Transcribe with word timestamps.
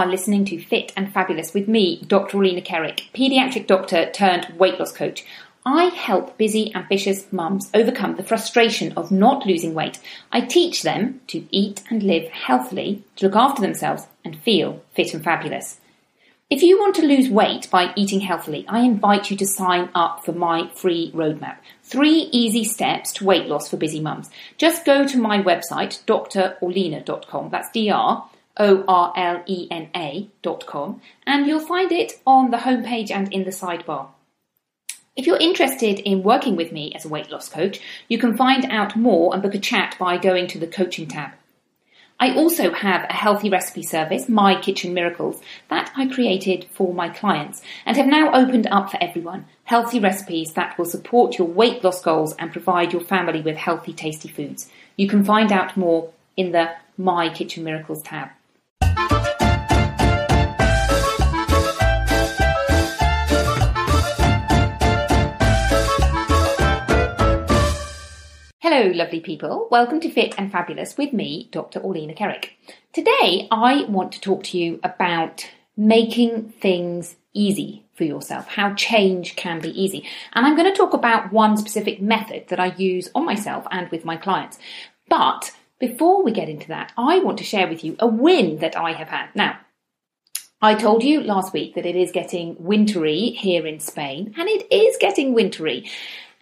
Are 0.00 0.06
listening 0.06 0.46
to 0.46 0.58
Fit 0.58 0.94
and 0.96 1.12
Fabulous 1.12 1.52
with 1.52 1.68
me, 1.68 2.02
Dr. 2.06 2.38
Orlena 2.38 2.64
Kerek, 2.64 3.12
paediatric 3.12 3.66
doctor 3.66 4.10
turned 4.10 4.46
weight 4.58 4.78
loss 4.78 4.92
coach. 4.92 5.26
I 5.66 5.90
help 5.94 6.38
busy, 6.38 6.74
ambitious 6.74 7.30
mums 7.30 7.70
overcome 7.74 8.16
the 8.16 8.22
frustration 8.22 8.94
of 8.96 9.10
not 9.10 9.44
losing 9.44 9.74
weight. 9.74 10.00
I 10.32 10.40
teach 10.40 10.80
them 10.84 11.20
to 11.26 11.44
eat 11.54 11.82
and 11.90 12.02
live 12.02 12.30
healthily, 12.30 13.04
to 13.16 13.26
look 13.26 13.36
after 13.36 13.60
themselves, 13.60 14.06
and 14.24 14.40
feel 14.40 14.82
fit 14.94 15.12
and 15.12 15.22
fabulous. 15.22 15.80
If 16.48 16.62
you 16.62 16.78
want 16.80 16.94
to 16.94 17.06
lose 17.06 17.28
weight 17.28 17.68
by 17.70 17.92
eating 17.94 18.20
healthily, 18.20 18.64
I 18.68 18.80
invite 18.80 19.30
you 19.30 19.36
to 19.36 19.46
sign 19.46 19.90
up 19.94 20.24
for 20.24 20.32
my 20.32 20.68
free 20.68 21.12
roadmap. 21.14 21.58
Three 21.82 22.30
easy 22.32 22.64
steps 22.64 23.12
to 23.14 23.26
weight 23.26 23.48
loss 23.48 23.68
for 23.68 23.76
busy 23.76 24.00
mums. 24.00 24.30
Just 24.56 24.86
go 24.86 25.06
to 25.06 25.18
my 25.18 25.42
website, 25.42 26.02
drorlena.com. 26.06 27.50
That's 27.50 27.70
dr 27.70 28.30
O-R-L-E-N-A 28.60 30.28
dot 30.42 30.66
com, 30.66 31.00
and 31.26 31.46
you'll 31.46 31.58
find 31.58 31.90
it 31.90 32.20
on 32.26 32.50
the 32.50 32.58
homepage 32.58 33.10
and 33.10 33.32
in 33.32 33.44
the 33.44 33.50
sidebar. 33.50 34.08
If 35.16 35.26
you're 35.26 35.38
interested 35.38 35.98
in 35.98 36.22
working 36.22 36.56
with 36.56 36.70
me 36.70 36.92
as 36.94 37.04
a 37.04 37.08
weight 37.08 37.30
loss 37.30 37.48
coach, 37.48 37.80
you 38.08 38.18
can 38.18 38.36
find 38.36 38.66
out 38.66 38.94
more 38.94 39.32
and 39.32 39.42
book 39.42 39.54
a 39.54 39.58
chat 39.58 39.96
by 39.98 40.18
going 40.18 40.46
to 40.48 40.58
the 40.58 40.66
coaching 40.66 41.08
tab. 41.08 41.32
I 42.22 42.34
also 42.34 42.72
have 42.72 43.04
a 43.08 43.14
healthy 43.14 43.48
recipe 43.48 43.82
service, 43.82 44.28
My 44.28 44.60
Kitchen 44.60 44.92
Miracles, 44.92 45.40
that 45.70 45.90
I 45.96 46.06
created 46.06 46.66
for 46.70 46.92
my 46.92 47.08
clients 47.08 47.62
and 47.86 47.96
have 47.96 48.06
now 48.06 48.30
opened 48.34 48.66
up 48.66 48.90
for 48.90 49.02
everyone. 49.02 49.46
Healthy 49.64 50.00
recipes 50.00 50.52
that 50.52 50.76
will 50.76 50.84
support 50.84 51.38
your 51.38 51.48
weight 51.48 51.82
loss 51.82 52.02
goals 52.02 52.34
and 52.38 52.52
provide 52.52 52.92
your 52.92 53.00
family 53.00 53.40
with 53.40 53.56
healthy, 53.56 53.94
tasty 53.94 54.28
foods. 54.28 54.68
You 54.96 55.08
can 55.08 55.24
find 55.24 55.50
out 55.50 55.78
more 55.78 56.12
in 56.36 56.52
the 56.52 56.72
My 56.98 57.30
Kitchen 57.32 57.64
Miracles 57.64 58.02
tab. 58.02 58.28
Hello, 68.72 68.92
lovely 68.92 69.18
people. 69.18 69.66
Welcome 69.68 69.98
to 69.98 70.08
Fit 70.08 70.32
and 70.38 70.52
Fabulous 70.52 70.96
with 70.96 71.12
me, 71.12 71.48
Dr. 71.50 71.80
Orlena 71.80 72.16
Kerek. 72.16 72.50
Today, 72.92 73.48
I 73.50 73.84
want 73.88 74.12
to 74.12 74.20
talk 74.20 74.44
to 74.44 74.58
you 74.58 74.78
about 74.84 75.50
making 75.76 76.50
things 76.50 77.16
easy 77.34 77.84
for 77.94 78.04
yourself, 78.04 78.46
how 78.46 78.72
change 78.74 79.34
can 79.34 79.60
be 79.60 79.70
easy. 79.70 80.06
And 80.34 80.46
I'm 80.46 80.54
going 80.54 80.72
to 80.72 80.78
talk 80.78 80.92
about 80.94 81.32
one 81.32 81.56
specific 81.56 82.00
method 82.00 82.46
that 82.46 82.60
I 82.60 82.66
use 82.66 83.08
on 83.12 83.26
myself 83.26 83.66
and 83.72 83.90
with 83.90 84.04
my 84.04 84.16
clients. 84.16 84.56
But 85.08 85.50
before 85.80 86.22
we 86.22 86.30
get 86.30 86.48
into 86.48 86.68
that, 86.68 86.92
I 86.96 87.18
want 87.18 87.38
to 87.38 87.44
share 87.44 87.66
with 87.66 87.82
you 87.82 87.96
a 87.98 88.06
win 88.06 88.58
that 88.58 88.76
I 88.76 88.92
have 88.92 89.08
had. 89.08 89.30
Now, 89.34 89.58
I 90.62 90.76
told 90.76 91.02
you 91.02 91.24
last 91.24 91.52
week 91.52 91.74
that 91.74 91.86
it 91.86 91.96
is 91.96 92.12
getting 92.12 92.54
wintry 92.60 93.30
here 93.30 93.66
in 93.66 93.80
Spain, 93.80 94.32
and 94.38 94.48
it 94.48 94.72
is 94.72 94.96
getting 95.00 95.34
wintry. 95.34 95.90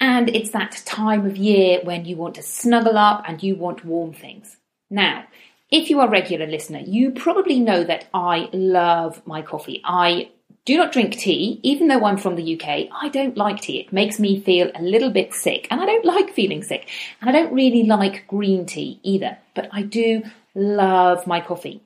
And 0.00 0.28
it's 0.28 0.50
that 0.50 0.82
time 0.84 1.26
of 1.26 1.36
year 1.36 1.80
when 1.82 2.04
you 2.04 2.16
want 2.16 2.36
to 2.36 2.42
snuggle 2.42 2.96
up 2.96 3.24
and 3.26 3.42
you 3.42 3.56
want 3.56 3.84
warm 3.84 4.12
things. 4.12 4.56
Now, 4.90 5.24
if 5.70 5.90
you 5.90 6.00
are 6.00 6.06
a 6.06 6.10
regular 6.10 6.46
listener, 6.46 6.80
you 6.80 7.10
probably 7.10 7.58
know 7.58 7.84
that 7.84 8.06
I 8.14 8.48
love 8.52 9.20
my 9.26 9.42
coffee. 9.42 9.82
I 9.84 10.30
do 10.64 10.76
not 10.76 10.92
drink 10.92 11.14
tea, 11.14 11.60
even 11.62 11.88
though 11.88 12.04
I'm 12.04 12.16
from 12.16 12.36
the 12.36 12.54
UK. 12.54 12.88
I 12.92 13.08
don't 13.08 13.36
like 13.36 13.60
tea. 13.60 13.80
It 13.80 13.92
makes 13.92 14.18
me 14.18 14.40
feel 14.40 14.70
a 14.74 14.82
little 14.82 15.10
bit 15.10 15.34
sick, 15.34 15.66
and 15.70 15.80
I 15.80 15.86
don't 15.86 16.04
like 16.04 16.34
feeling 16.34 16.62
sick. 16.62 16.88
And 17.20 17.28
I 17.28 17.32
don't 17.32 17.54
really 17.54 17.84
like 17.84 18.26
green 18.26 18.66
tea 18.66 19.00
either, 19.02 19.38
but 19.54 19.68
I 19.72 19.82
do 19.82 20.22
love 20.54 21.26
my 21.26 21.40
coffee. 21.40 21.82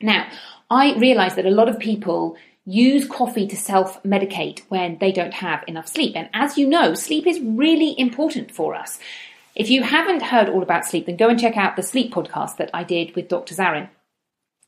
Now, 0.00 0.28
I 0.70 0.94
realize 0.94 1.34
that 1.36 1.46
a 1.46 1.50
lot 1.50 1.68
of 1.68 1.78
people 1.78 2.36
use 2.66 3.06
coffee 3.06 3.46
to 3.46 3.56
self 3.56 4.02
medicate 4.02 4.60
when 4.68 4.98
they 4.98 5.12
don't 5.12 5.34
have 5.34 5.64
enough 5.66 5.88
sleep. 5.88 6.14
And 6.16 6.28
as 6.32 6.56
you 6.56 6.66
know, 6.66 6.94
sleep 6.94 7.26
is 7.26 7.40
really 7.40 7.94
important 7.98 8.50
for 8.50 8.74
us. 8.74 8.98
If 9.54 9.70
you 9.70 9.82
haven't 9.82 10.22
heard 10.22 10.48
all 10.48 10.62
about 10.62 10.84
sleep, 10.84 11.06
then 11.06 11.16
go 11.16 11.28
and 11.28 11.38
check 11.38 11.56
out 11.56 11.76
the 11.76 11.82
sleep 11.82 12.12
podcast 12.12 12.56
that 12.56 12.70
I 12.74 12.82
did 12.82 13.14
with 13.14 13.28
Dr. 13.28 13.54
Zarin. 13.54 13.88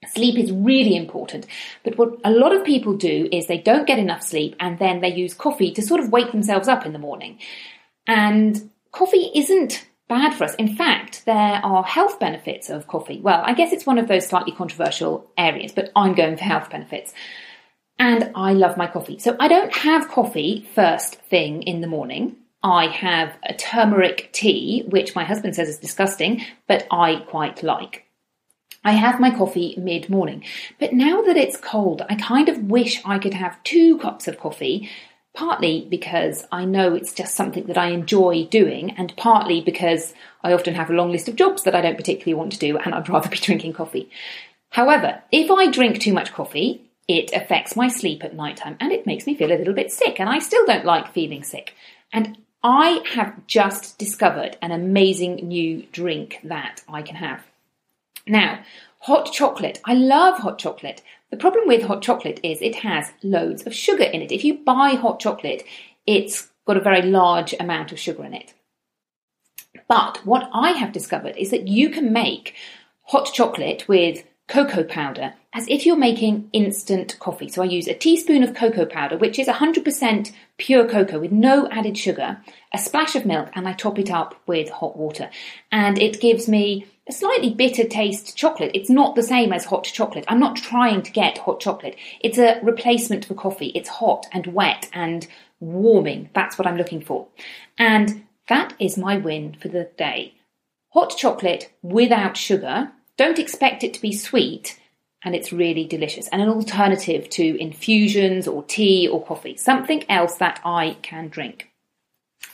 Sleep 0.08 0.38
is 0.38 0.52
really 0.52 0.94
important, 0.94 1.46
but 1.82 1.96
what 1.96 2.20
a 2.22 2.30
lot 2.30 2.54
of 2.54 2.64
people 2.64 2.96
do 2.96 3.28
is 3.32 3.46
they 3.46 3.58
don't 3.58 3.86
get 3.86 3.98
enough 3.98 4.22
sleep 4.22 4.54
and 4.60 4.78
then 4.78 5.00
they 5.00 5.12
use 5.12 5.32
coffee 5.32 5.72
to 5.72 5.82
sort 5.82 6.00
of 6.00 6.12
wake 6.12 6.30
themselves 6.30 6.68
up 6.68 6.84
in 6.84 6.92
the 6.92 6.98
morning. 6.98 7.38
And 8.06 8.70
coffee 8.92 9.30
isn't 9.34 9.86
bad 10.06 10.34
for 10.34 10.44
us. 10.44 10.54
In 10.56 10.76
fact, 10.76 11.24
there 11.24 11.34
are 11.64 11.82
health 11.82 12.20
benefits 12.20 12.68
of 12.68 12.86
coffee. 12.86 13.21
Well, 13.21 13.42
I 13.44 13.54
guess 13.54 13.72
it's 13.72 13.86
one 13.86 13.98
of 13.98 14.06
those 14.06 14.26
slightly 14.26 14.53
controversial 14.53 15.28
areas, 15.36 15.72
but 15.72 15.91
I'm 15.97 16.15
going 16.15 16.36
for 16.36 16.44
health 16.44 16.71
benefits 16.71 17.12
and 17.98 18.31
I 18.34 18.53
love 18.53 18.77
my 18.77 18.87
coffee. 18.87 19.19
So 19.19 19.37
I 19.41 19.48
don't 19.48 19.72
have 19.72 20.09
coffee 20.09 20.69
first 20.75 21.16
thing 21.22 21.63
in 21.63 21.81
the 21.81 21.87
morning. 21.87 22.37
I 22.63 22.87
have 22.87 23.33
a 23.45 23.54
turmeric 23.54 24.31
tea, 24.33 24.84
which 24.89 25.15
my 25.15 25.25
husband 25.25 25.54
says 25.54 25.69
is 25.69 25.78
disgusting, 25.78 26.45
but 26.66 26.87
I 26.91 27.16
quite 27.28 27.63
like. 27.63 28.04
I 28.84 28.93
have 28.93 29.21
my 29.21 29.31
coffee 29.31 29.75
mid 29.78 30.09
morning. 30.09 30.45
But 30.78 30.93
now 30.93 31.22
that 31.22 31.37
it's 31.37 31.57
cold, 31.57 32.03
I 32.09 32.15
kind 32.15 32.48
of 32.48 32.65
wish 32.65 33.03
I 33.04 33.19
could 33.19 33.34
have 33.34 33.63
two 33.65 33.98
cups 33.98 34.28
of 34.28 34.39
coffee, 34.39 34.89
partly 35.34 35.87
because 35.91 36.47
I 36.53 36.65
know 36.65 36.95
it's 36.95 37.13
just 37.13 37.34
something 37.34 37.66
that 37.66 37.78
I 37.78 37.89
enjoy 37.89 38.47
doing, 38.47 38.93
and 38.93 39.16
partly 39.16 39.60
because 39.60 40.15
I 40.43 40.53
often 40.53 40.75
have 40.75 40.91
a 40.91 40.95
long 40.95 41.10
list 41.10 41.28
of 41.28 41.37
jobs 41.37 41.65
that 41.65 41.75
I 41.75 41.81
don't 41.81 41.97
particularly 41.97 42.34
want 42.34 42.53
to 42.53 42.59
do 42.59 42.78
and 42.78 42.95
I'd 42.95 43.09
rather 43.09 43.28
be 43.28 43.37
drinking 43.48 43.72
coffee. 43.72 44.10
However, 44.71 45.22
if 45.33 45.51
I 45.51 45.71
drink 45.71 46.01
too 46.01 46.13
much 46.13 46.33
coffee, 46.33 46.85
it 47.08 47.32
affects 47.32 47.76
my 47.76 47.88
sleep 47.88 48.24
at 48.24 48.34
night 48.34 48.56
time 48.56 48.76
and 48.80 48.92
it 48.92 49.06
makes 49.06 49.26
me 49.26 49.34
feel 49.34 49.53
a 49.53 49.58
little 49.58 49.74
bit 49.74 49.92
sick 49.92 50.18
and 50.18 50.28
I 50.28 50.38
still 50.38 50.64
don't 50.66 50.84
like 50.84 51.12
feeling 51.12 51.42
sick. 51.42 51.74
And 52.12 52.38
I 52.62 53.03
have 53.14 53.47
just 53.47 53.98
discovered 53.98 54.56
an 54.60 54.72
amazing 54.72 55.36
new 55.36 55.84
drink 55.92 56.41
that 56.42 56.82
I 56.88 57.03
can 57.03 57.16
have. 57.16 57.44
Now, 58.26 58.60
hot 59.00 59.32
chocolate. 59.32 59.80
I 59.84 59.94
love 59.94 60.38
hot 60.38 60.58
chocolate. 60.58 61.03
The 61.30 61.36
problem 61.36 61.68
with 61.68 61.82
hot 61.82 62.03
chocolate 62.03 62.41
is 62.42 62.60
it 62.60 62.76
has 62.76 63.12
loads 63.22 63.66
of 63.66 63.74
sugar 63.74 64.04
in 64.04 64.20
it. 64.20 64.32
If 64.32 64.44
you 64.44 64.59
buy 64.64 64.91
hot 64.91 65.20
chocolate, 65.20 65.62
it's 66.06 66.48
got 66.66 66.76
a 66.76 66.80
very 66.80 67.02
large 67.02 67.54
amount 67.60 67.92
of 67.92 68.00
sugar 68.00 68.24
in 68.24 68.34
it. 68.34 68.52
But 69.88 70.26
what 70.26 70.50
I 70.52 70.72
have 70.72 70.92
discovered 70.92 71.36
is 71.36 71.50
that 71.50 71.68
you 71.68 71.91
can 71.91 72.12
make 72.12 72.54
hot 73.02 73.32
chocolate 73.32 73.86
with 73.86 74.24
cocoa 74.48 74.82
powder 74.82 75.34
as 75.56 75.66
if 75.68 75.86
you're 75.86 75.97
making 75.97 76.50
instant 76.53 77.18
coffee. 77.18 77.48
So 77.48 77.62
I 77.62 77.64
use 77.64 77.88
a 77.88 77.94
teaspoon 77.94 78.42
of 78.42 78.54
cocoa 78.54 78.84
powder, 78.84 79.16
which 79.16 79.38
is 79.38 79.48
100% 79.48 80.32
pure 80.58 80.86
cocoa 80.86 81.18
with 81.18 81.32
no 81.32 81.66
added 81.70 81.97
sugar, 81.97 82.42
a 82.74 82.78
splash 82.78 83.16
of 83.16 83.24
milk, 83.24 83.48
and 83.54 83.66
I 83.66 83.72
top 83.72 83.98
it 83.98 84.10
up 84.10 84.34
with 84.47 84.68
hot 84.68 84.98
water. 84.98 85.30
And 85.72 85.98
it 85.98 86.20
gives 86.20 86.47
me 86.47 86.86
a 87.08 87.12
slightly 87.12 87.54
bitter 87.54 87.84
taste 87.84 88.36
chocolate. 88.36 88.72
It's 88.74 88.91
not 88.91 89.14
the 89.14 89.22
same 89.22 89.50
as 89.50 89.64
hot 89.64 89.84
chocolate. 89.84 90.26
I'm 90.28 90.38
not 90.38 90.56
trying 90.56 91.00
to 91.00 91.10
get 91.10 91.38
hot 91.38 91.60
chocolate. 91.60 91.97
It's 92.20 92.36
a 92.36 92.60
replacement 92.62 93.24
for 93.24 93.32
coffee. 93.32 93.72
It's 93.74 93.88
hot 93.88 94.26
and 94.32 94.48
wet 94.48 94.91
and 94.92 95.26
warming. 95.59 96.28
That's 96.34 96.59
what 96.59 96.68
I'm 96.68 96.76
looking 96.76 97.00
for. 97.00 97.28
And 97.78 98.26
that 98.48 98.74
is 98.78 98.98
my 98.98 99.16
win 99.16 99.56
for 99.59 99.68
the 99.68 99.88
day. 99.97 100.34
Hot 100.91 101.16
chocolate 101.16 101.72
without 101.80 102.36
sugar 102.36 102.92
don't 103.16 103.38
expect 103.38 103.82
it 103.82 103.94
to 103.94 104.02
be 104.02 104.12
sweet, 104.12 104.78
and 105.26 105.34
it's 105.34 105.52
really 105.52 105.84
delicious. 105.84 106.28
And 106.28 106.40
an 106.40 106.48
alternative 106.48 107.28
to 107.30 107.60
infusions 107.60 108.46
or 108.46 108.62
tea 108.62 109.08
or 109.08 109.22
coffee, 109.22 109.56
something 109.56 110.08
else 110.08 110.36
that 110.36 110.60
I 110.64 110.96
can 111.02 111.28
drink. 111.28 111.68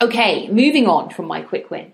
Okay, 0.01 0.49
moving 0.49 0.89
on 0.89 1.11
from 1.11 1.27
my 1.27 1.43
quick 1.43 1.71
win. 1.71 1.93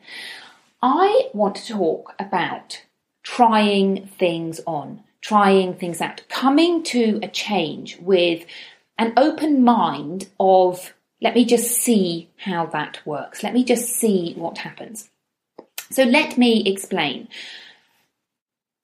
I 0.80 1.30
want 1.34 1.56
to 1.56 1.66
talk 1.66 2.14
about 2.20 2.80
trying 3.25 4.06
things 4.06 4.60
on, 4.69 5.02
trying 5.20 5.75
things 5.75 6.00
out, 6.00 6.22
coming 6.28 6.84
to 6.84 7.19
a 7.25 7.28
change 7.28 7.98
with 7.98 8.46
an 8.98 9.12
open 9.16 9.64
mind 9.64 10.28
of 10.38 10.94
let 11.20 11.34
me 11.34 11.44
just 11.44 11.72
see 11.72 12.30
how 12.36 12.66
that 12.66 13.00
works. 13.04 13.42
Let 13.42 13.52
me 13.52 13.64
just 13.64 13.88
see 13.88 14.34
what 14.36 14.58
happens. 14.58 15.10
So 15.90 16.04
let 16.04 16.38
me 16.38 16.62
explain. 16.64 17.26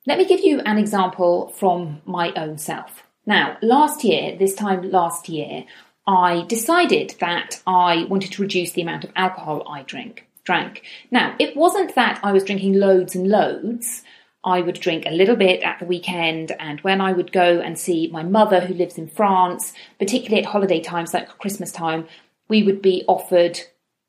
Let 0.07 0.19
me 0.19 0.27
give 0.27 0.41
you 0.41 0.61
an 0.61 0.77
example 0.77 1.49
from 1.49 2.03
my 2.05 2.33
own 2.35 2.59
self. 2.59 3.05
Now, 3.25 3.57
last 3.63 4.05
year, 4.05 4.37
this 4.37 4.55
time 4.55 4.91
last 4.91 5.31
year, 5.31 5.65
I 6.07 6.45
decided 6.47 7.15
that 7.21 7.63
I 7.67 8.05
wanted 8.05 8.33
to 8.33 8.43
reduce 8.43 8.73
the 8.73 8.83
amount 8.83 9.05
of 9.05 9.13
alcohol 9.17 9.67
I 9.67 9.83
drink, 9.83 10.27
drank. 10.45 10.83
Now, 11.11 11.35
it 11.39 11.57
wasn't 11.57 11.95
that 11.95 12.21
I 12.23 12.33
was 12.33 12.45
drinking 12.45 12.75
loads 12.75 13.15
and 13.15 13.29
loads. 13.29 14.03
I 14.45 14.61
would 14.61 14.79
drink 14.79 15.07
a 15.07 15.11
little 15.11 15.37
bit 15.37 15.63
at 15.63 15.79
the 15.79 15.87
weekend, 15.87 16.53
and 16.61 16.81
when 16.81 17.01
I 17.01 17.15
would 17.15 17.33
go 17.33 17.61
and 17.61 17.79
see 17.79 18.09
my 18.09 18.23
mother 18.23 18.61
who 18.61 18.75
lives 18.75 18.99
in 18.99 19.09
France, 19.09 19.73
particularly 19.99 20.45
at 20.45 20.51
holiday 20.51 20.81
times 20.81 21.15
like 21.15 21.39
Christmas 21.39 21.73
time, 21.73 22.07
we 22.47 22.63
would 22.63 22.83
be 22.83 23.05
offered 23.09 23.59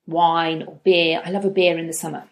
wine 0.05 0.63
or 0.63 0.77
beer. 0.83 1.21
I 1.23 1.31
love 1.31 1.45
a 1.45 1.49
beer 1.49 1.77
in 1.77 1.87
the 1.87 1.93
summer. 1.93 2.25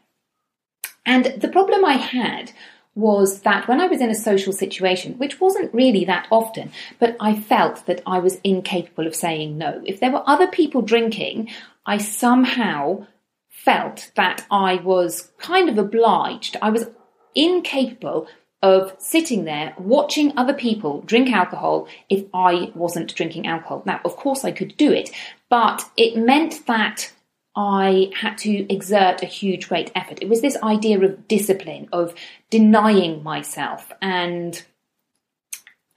And 1.06 1.40
the 1.40 1.48
problem 1.48 1.86
I 1.86 1.94
had 1.94 2.52
was 2.96 3.42
that 3.42 3.68
when 3.68 3.82
I 3.82 3.88
was 3.88 4.02
in 4.02 4.10
a 4.10 4.16
social 4.16 4.54
situation, 4.54 5.18
which 5.18 5.42
wasn't 5.42 5.74
really 5.74 6.06
that 6.06 6.28
often, 6.32 6.72
but 7.00 7.16
I 7.20 7.40
felt 7.40 7.86
that 7.88 8.02
I 8.06 8.20
was 8.20 8.40
incapable 8.44 9.08
of 9.08 9.16
saying 9.16 9.58
no. 9.58 9.82
If 9.86 10.00
there 10.00 10.12
were 10.12 10.28
other 10.28 10.48
people 10.48 10.82
drinking, 10.82 11.50
I 11.86 11.98
somehow 11.98 13.08
felt 13.50 14.12
that 14.16 14.46
I 14.52 14.76
was 14.76 15.32
kind 15.38 15.70
of 15.70 15.78
obliged. 15.78 16.58
I 16.62 16.70
was 16.70 16.90
incapable 17.34 18.28
of 18.62 18.96
sitting 18.98 19.44
there 19.44 19.74
watching 19.78 20.38
other 20.38 20.54
people 20.54 21.02
drink 21.02 21.32
alcohol 21.32 21.88
if 22.10 22.26
I 22.34 22.72
wasn't 22.76 23.14
drinking 23.14 23.46
alcohol. 23.48 23.84
Now, 23.86 24.00
of 24.06 24.16
course, 24.16 24.46
I 24.46 24.52
could 24.52 24.78
do 24.78 24.92
it, 24.92 25.10
but 25.50 25.84
it 25.98 26.16
meant 26.16 26.66
that 26.68 27.12
I 27.56 28.12
had 28.16 28.38
to 28.40 28.74
exert 28.74 29.22
a 29.22 29.28
huge, 29.28 29.70
great 29.70 29.92
effort. 29.94 30.20
It 30.22 30.30
was 30.30 30.42
this 30.42 30.58
idea 30.64 31.00
of 31.00 31.28
discipline, 31.28 31.88
of 31.92 32.16
denying 32.50 33.24
myself 33.24 33.92
and 34.02 34.64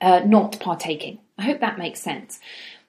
uh, 0.00 0.20
not 0.26 0.60
partaking. 0.60 1.18
I 1.38 1.42
hope 1.42 1.60
that 1.60 1.78
makes 1.78 2.00
sense. 2.00 2.40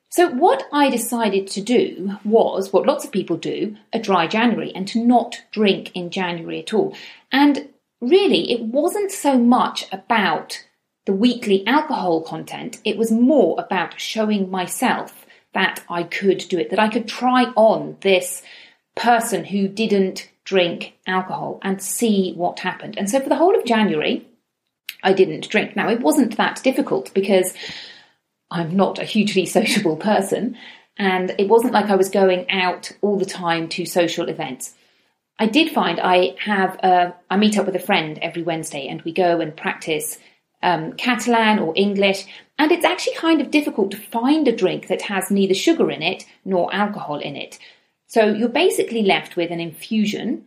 So, 0.10 0.30
what 0.30 0.64
I 0.72 0.90
decided 0.90 1.48
to 1.48 1.62
do 1.62 2.18
was 2.24 2.72
what 2.72 2.86
lots 2.86 3.06
of 3.06 3.12
people 3.12 3.38
do 3.38 3.76
a 3.94 4.00
dry 4.00 4.28
January 4.28 4.72
and 4.74 4.88
to 4.90 5.04
not 5.04 5.44
drink 5.52 5.92
in 5.94 6.10
January 6.10 6.60
at 6.60 6.74
all. 6.74 6.96
And 7.32 7.70
really, 8.02 8.52
it 8.52 8.62
wasn't 8.62 9.12
so 9.12 9.38
much 9.38 9.86
about 9.92 10.66
the 11.06 11.14
weekly 11.14 11.66
alcohol 11.66 12.22
content, 12.22 12.80
it 12.84 12.98
was 12.98 13.12
more 13.12 13.56
about 13.58 14.00
showing 14.00 14.52
myself 14.52 15.26
that 15.58 15.84
I 15.90 16.04
could 16.04 16.38
do 16.38 16.60
it, 16.60 16.70
that 16.70 16.78
I 16.78 16.88
could 16.88 17.08
try 17.08 17.46
on 17.56 17.98
this 18.02 18.44
person 18.96 19.44
who 19.44 19.68
didn't 19.68 20.30
drink 20.44 20.94
alcohol 21.08 21.60
and 21.64 21.82
see 21.82 22.34
what 22.36 22.60
happened. 22.60 22.96
And 22.96 23.10
so 23.10 23.20
for 23.20 23.28
the 23.28 23.38
whole 23.38 23.58
of 23.58 23.66
January, 23.66 24.24
I 25.02 25.14
didn't 25.14 25.50
drink. 25.50 25.76
Now, 25.76 25.90
it 25.90 26.00
wasn't 26.00 26.38
that 26.38 26.62
difficult 26.62 27.12
because 27.16 27.56
I'm 28.52 28.76
not 28.76 29.00
a 29.00 29.04
hugely 29.04 29.46
sociable 29.58 29.96
person, 29.96 30.56
and 30.96 31.34
it 31.40 31.50
wasn't 31.50 31.74
like 31.74 31.90
I 31.90 31.96
was 31.96 32.10
going 32.10 32.52
out 32.52 32.92
all 33.02 33.18
the 33.18 33.26
time 33.26 33.68
to 33.70 33.86
social 33.88 34.30
events. 34.30 34.76
I 35.40 35.48
did 35.48 35.72
find 35.72 36.00
I 36.00 36.36
have 36.40 36.76
a, 36.84 37.16
I 37.32 37.38
meet 37.38 37.58
up 37.58 37.66
with 37.66 37.76
a 37.76 37.88
friend 37.90 38.20
every 38.22 38.44
Wednesday 38.44 38.88
and 38.88 39.02
we 39.02 39.12
go 39.12 39.40
and 39.40 39.58
practice 39.58 40.20
um, 40.62 40.94
Catalan 40.94 41.58
or 41.60 41.74
English, 41.76 42.26
and 42.60 42.72
it's 42.72 42.86
actually 42.86 43.16
kind 43.16 43.42
of 43.42 43.52
difficult 43.52 43.92
to 43.92 43.98
find 43.98 44.48
a 44.48 44.56
drink 44.56 44.88
that 44.88 45.04
has 45.04 45.30
neither 45.30 45.54
sugar 45.54 45.92
in 45.92 46.02
it 46.02 46.26
nor 46.44 46.74
alcohol 46.74 47.20
in 47.20 47.36
it. 47.36 47.60
So 48.08 48.26
you're 48.26 48.50
basically 48.50 49.04
left 49.04 49.36
with 49.36 49.52
an 49.52 49.60
infusion 49.60 50.46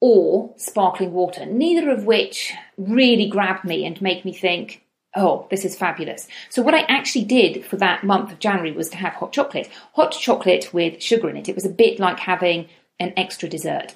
or 0.00 0.54
sparkling 0.56 1.12
water, 1.12 1.46
neither 1.46 1.90
of 1.90 2.04
which 2.04 2.52
really 2.76 3.28
grabbed 3.28 3.64
me 3.64 3.84
and 3.84 4.00
make 4.00 4.24
me 4.24 4.32
think, 4.32 4.84
oh, 5.14 5.46
this 5.50 5.64
is 5.64 5.76
fabulous. 5.76 6.28
So 6.48 6.62
what 6.62 6.74
I 6.74 6.80
actually 6.82 7.24
did 7.24 7.64
for 7.64 7.76
that 7.76 8.04
month 8.04 8.32
of 8.32 8.38
January 8.38 8.72
was 8.72 8.88
to 8.90 8.96
have 8.96 9.14
hot 9.14 9.32
chocolate. 9.32 9.68
Hot 9.94 10.12
chocolate 10.12 10.72
with 10.72 11.02
sugar 11.02 11.28
in 11.28 11.36
it. 11.36 11.48
It 11.48 11.54
was 11.54 11.66
a 11.66 11.70
bit 11.70 11.98
like 11.98 12.20
having 12.20 12.68
an 12.98 13.12
extra 13.16 13.48
dessert. 13.48 13.94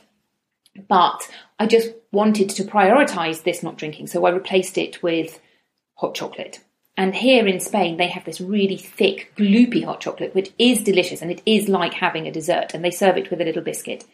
But 0.88 1.30
I 1.58 1.66
just 1.66 1.90
wanted 2.10 2.50
to 2.50 2.64
prioritize 2.64 3.44
this 3.44 3.62
not 3.62 3.78
drinking, 3.78 4.08
so 4.08 4.24
I 4.24 4.30
replaced 4.30 4.76
it 4.76 5.02
with 5.02 5.40
hot 5.94 6.14
chocolate. 6.14 6.60
And 6.96 7.14
here 7.14 7.46
in 7.46 7.58
Spain, 7.58 7.96
they 7.96 8.06
have 8.08 8.24
this 8.24 8.40
really 8.40 8.76
thick, 8.76 9.32
gloopy 9.36 9.84
hot 9.84 10.00
chocolate, 10.00 10.34
which 10.34 10.52
is 10.58 10.84
delicious 10.84 11.22
and 11.22 11.30
it 11.30 11.42
is 11.44 11.68
like 11.68 11.94
having 11.94 12.26
a 12.26 12.32
dessert, 12.32 12.72
and 12.72 12.84
they 12.84 12.90
serve 12.90 13.16
it 13.16 13.30
with 13.30 13.40
a 13.40 13.44
little 13.44 13.62
biscuit. 13.62 14.04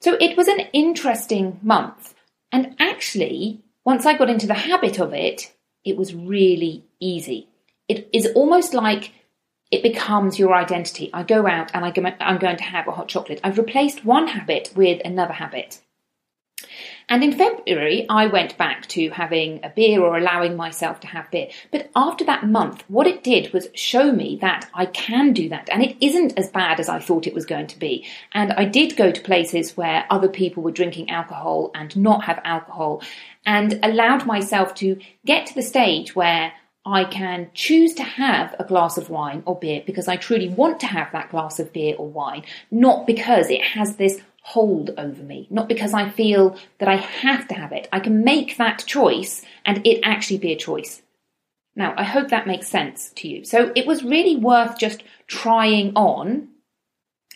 So 0.00 0.16
it 0.20 0.36
was 0.36 0.48
an 0.48 0.60
interesting 0.72 1.58
month. 1.62 2.14
And 2.52 2.76
actually, 2.78 3.62
once 3.84 4.06
I 4.06 4.16
got 4.16 4.30
into 4.30 4.46
the 4.46 4.54
habit 4.54 5.00
of 5.00 5.12
it, 5.12 5.52
it 5.84 5.96
was 5.96 6.14
really 6.14 6.84
easy. 7.00 7.48
It 7.88 8.08
is 8.12 8.26
almost 8.34 8.72
like 8.72 9.12
it 9.70 9.82
becomes 9.82 10.38
your 10.38 10.54
identity. 10.54 11.10
I 11.12 11.22
go 11.22 11.46
out 11.46 11.70
and 11.74 11.84
I 11.84 12.16
I'm 12.20 12.38
going 12.38 12.56
to 12.56 12.64
have 12.64 12.88
a 12.88 12.92
hot 12.92 13.08
chocolate. 13.08 13.40
I've 13.42 13.58
replaced 13.58 14.04
one 14.04 14.28
habit 14.28 14.72
with 14.74 15.00
another 15.04 15.34
habit. 15.34 15.80
And 17.08 17.24
in 17.24 17.32
February, 17.32 18.06
I 18.08 18.26
went 18.26 18.56
back 18.56 18.86
to 18.88 19.10
having 19.10 19.60
a 19.64 19.70
beer 19.70 20.00
or 20.02 20.16
allowing 20.16 20.56
myself 20.56 21.00
to 21.00 21.06
have 21.06 21.30
beer. 21.30 21.48
But 21.70 21.90
after 21.94 22.24
that 22.24 22.46
month, 22.46 22.84
what 22.88 23.06
it 23.06 23.24
did 23.24 23.52
was 23.52 23.68
show 23.74 24.12
me 24.12 24.38
that 24.40 24.68
I 24.74 24.86
can 24.86 25.32
do 25.32 25.48
that. 25.48 25.68
And 25.70 25.82
it 25.82 25.96
isn't 26.00 26.38
as 26.38 26.50
bad 26.50 26.80
as 26.80 26.88
I 26.88 26.98
thought 26.98 27.26
it 27.26 27.34
was 27.34 27.46
going 27.46 27.66
to 27.68 27.78
be. 27.78 28.06
And 28.32 28.52
I 28.52 28.64
did 28.64 28.96
go 28.96 29.10
to 29.10 29.20
places 29.20 29.76
where 29.76 30.06
other 30.10 30.28
people 30.28 30.62
were 30.62 30.70
drinking 30.70 31.10
alcohol 31.10 31.70
and 31.74 31.96
not 31.96 32.24
have 32.24 32.40
alcohol 32.44 33.02
and 33.46 33.80
allowed 33.82 34.26
myself 34.26 34.74
to 34.76 34.98
get 35.24 35.46
to 35.46 35.54
the 35.54 35.62
stage 35.62 36.14
where 36.14 36.52
I 36.84 37.04
can 37.04 37.50
choose 37.52 37.94
to 37.94 38.02
have 38.02 38.54
a 38.58 38.64
glass 38.64 38.96
of 38.96 39.10
wine 39.10 39.42
or 39.44 39.58
beer 39.58 39.82
because 39.84 40.08
I 40.08 40.16
truly 40.16 40.48
want 40.48 40.80
to 40.80 40.86
have 40.86 41.12
that 41.12 41.30
glass 41.30 41.60
of 41.60 41.72
beer 41.72 41.94
or 41.96 42.08
wine, 42.08 42.44
not 42.70 43.06
because 43.06 43.50
it 43.50 43.62
has 43.62 43.96
this 43.96 44.20
hold 44.50 44.90
over 44.98 45.22
me, 45.22 45.46
not 45.48 45.68
because 45.68 45.94
I 45.94 46.08
feel 46.08 46.56
that 46.78 46.88
I 46.88 46.96
have 46.96 47.46
to 47.48 47.54
have 47.54 47.72
it. 47.72 47.88
I 47.92 48.00
can 48.00 48.24
make 48.24 48.56
that 48.56 48.84
choice 48.86 49.44
and 49.64 49.86
it 49.86 50.00
actually 50.02 50.38
be 50.38 50.52
a 50.52 50.56
choice. 50.56 51.02
Now, 51.76 51.94
I 51.96 52.02
hope 52.02 52.28
that 52.28 52.48
makes 52.48 52.68
sense 52.68 53.10
to 53.16 53.28
you. 53.28 53.44
So 53.44 53.70
it 53.76 53.86
was 53.86 54.02
really 54.02 54.36
worth 54.36 54.76
just 54.76 55.04
trying 55.28 55.92
on 55.94 56.48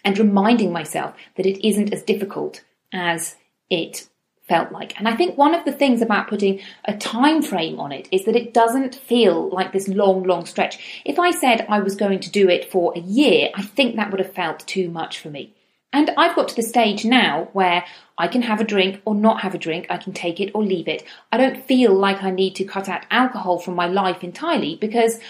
and 0.05 0.19
reminding 0.19 0.73
myself 0.73 1.15
that 1.37 1.47
it 1.47 1.67
isn't 1.67 1.93
as 1.93 2.03
difficult 2.03 2.65
as 2.93 3.37
it 3.71 4.09
felt 4.49 4.73
like. 4.73 4.99
And 4.99 5.09
I 5.09 5.15
think 5.15 5.39
one 5.39 5.55
of 5.55 5.65
the 5.65 5.73
things 5.73 6.03
about 6.03 6.29
putting 6.29 6.61
a 6.85 6.97
time 6.97 7.43
frame 7.43 7.79
on 7.79 7.93
it 7.93 8.09
is 8.11 8.25
that 8.25 8.37
it 8.37 8.53
doesn't 8.53 8.97
feel 8.97 9.49
like 9.51 9.73
this 9.73 9.87
long, 9.87 10.25
long 10.25 10.47
stretch. 10.47 11.03
If 11.05 11.19
I 11.19 11.31
said 11.31 11.65
I 11.69 11.79
was 11.79 11.95
going 11.95 12.21
to 12.21 12.31
do 12.31 12.49
it 12.49 12.71
for 12.71 12.93
a 12.97 13.01
year, 13.01 13.51
I 13.55 13.63
think 13.63 13.95
that 13.95 14.11
would 14.11 14.21
have 14.21 14.35
felt 14.35 14.67
too 14.67 14.91
much 14.91 15.21
for 15.21 15.31
me. 15.31 15.55
And 15.95 16.11
I've 16.17 16.35
got 16.35 16.49
to 16.49 16.57
the 16.57 16.63
stage 16.63 17.05
now 17.05 17.49
where 17.53 17.85
I 18.19 18.27
can 18.27 18.43
have 18.43 18.61
a 18.61 18.65
drink 18.65 19.01
or 19.05 19.15
not 19.15 19.43
have 19.43 19.55
a 19.55 19.59
drink, 19.59 19.87
I 19.89 19.97
can 19.97 20.13
take 20.13 20.41
it 20.41 20.51
or 20.53 20.65
leave 20.65 20.89
it. 20.89 21.05
I 21.31 21.37
don't 21.37 21.65
feel 21.65 21.95
like 21.95 22.21
I 22.21 22.33
need 22.33 22.57
to 22.57 22.65
cut 22.65 22.89
out 22.89 23.07
alcohol 23.13 23.61
from 23.61 23.77
my 23.77 23.87
life 23.87 24.25
entirely 24.25 24.75
because 24.75 25.21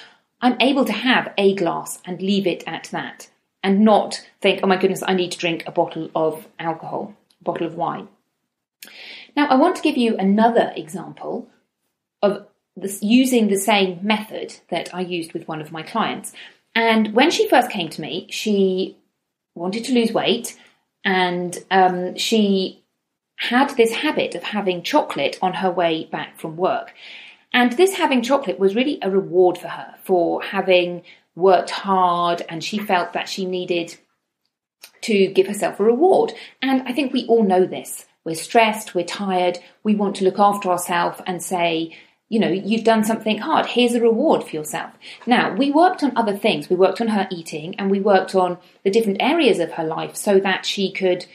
I'm 0.41 0.57
able 0.61 0.87
to 0.87 0.93
have 0.93 1.35
a 1.37 1.55
glass 1.55 2.01
and 2.07 2.23
leave 2.23 2.47
it 2.47 2.65
at 2.67 2.85
that 2.93 3.29
and 3.63 3.85
not 3.85 4.27
think, 4.41 4.61
oh 4.63 4.67
my 4.67 4.79
goodness, 4.79 5.03
I 5.07 5.13
need 5.13 5.33
to 5.33 5.39
drink 5.39 5.65
a 5.67 5.71
bottle 5.71 6.11
of 6.15 6.49
alcohol, 6.59 7.15
a 7.43 7.45
bottle 7.45 7.67
of 7.67 7.75
wine. 7.75 8.09
Now, 9.37 9.49
I 9.49 9.57
want 9.57 9.77
to 9.77 9.83
give 9.83 9.99
you 9.99 10.17
another 10.17 10.73
example 10.75 11.47
of 12.23 12.47
this, 12.75 13.03
using 13.03 13.49
the 13.49 13.59
same 13.59 13.99
method 14.03 14.61
that 14.71 14.95
I 14.95 15.03
used 15.03 15.35
with 15.35 15.47
one 15.47 15.61
of 15.61 15.73
my 15.73 15.83
clients. 15.83 16.33
And 16.75 17.13
when 17.13 17.31
she 17.31 17.49
first 17.51 17.71
came 17.71 17.91
to 17.91 18.01
me, 18.01 18.29
she 18.31 18.97
wanted 19.55 19.85
to 19.85 19.93
lose 19.93 20.13
weight 20.13 20.59
and 21.05 21.59
um, 21.71 22.17
she 22.17 22.83
had 23.37 23.71
this 23.71 23.93
habit 23.93 24.35
of 24.35 24.43
having 24.43 24.83
chocolate 24.83 25.39
on 25.43 25.55
her 25.55 25.71
way 25.71 26.05
back 26.05 26.39
from 26.39 26.57
work. 26.57 26.95
And 27.53 27.73
this 27.73 27.95
having 27.95 28.23
chocolate 28.23 28.59
was 28.59 28.75
really 28.75 28.99
a 29.03 29.11
reward 29.11 29.59
for 29.59 29.69
her 29.69 29.95
for 30.03 30.43
having 30.43 31.03
worked 31.37 31.71
hard 31.71 32.43
and 32.49 32.63
she 32.63 32.79
felt 32.79 33.13
that 33.13 33.29
she 33.29 33.45
needed 33.45 33.97
to 35.03 35.29
give 35.29 35.47
herself 35.47 35.79
a 35.79 35.85
reward. 35.85 36.33
And 36.63 36.83
I 36.89 36.93
think 36.93 37.13
we 37.13 37.27
all 37.27 37.45
know 37.45 37.67
this. 37.67 38.07
We're 38.25 38.35
stressed, 38.35 38.95
we're 38.95 39.05
tired, 39.05 39.59
we 39.83 39.95
want 39.95 40.17
to 40.17 40.25
look 40.25 40.39
after 40.39 40.71
ourselves 40.71 41.21
and 41.27 41.43
say, 41.43 41.95
you 42.29 42.41
know, 42.41 42.49
you've 42.49 42.85
done 42.85 43.05
something 43.05 43.39
hard. 43.39 43.67
Here's 43.67 43.95
a 43.95 44.01
reward 44.01 44.45
for 44.45 44.57
yourself. 44.57 44.93
Now, 45.27 45.55
we 45.55 45.71
worked 45.71 46.03
on 46.03 46.17
other 46.17 46.37
things. 46.37 46.71
We 46.71 46.77
worked 46.77 47.01
on 47.01 47.09
her 47.09 47.29
eating 47.31 47.75
and 47.79 47.91
we 47.91 48.01
worked 48.01 48.35
on 48.35 48.59
the 48.83 48.91
different 48.91 49.19
areas 49.21 49.59
of 49.59 49.73
her 49.73 49.85
life 49.85 50.17
so 50.17 50.41
that 50.41 50.65
she 50.65 50.91
could 50.91 51.27